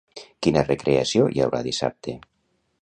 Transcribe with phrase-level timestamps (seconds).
[0.45, 2.19] Quina recreació hi haurà dissabte?